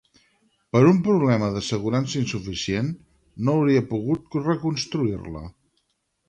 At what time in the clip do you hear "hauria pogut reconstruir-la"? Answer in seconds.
3.59-5.45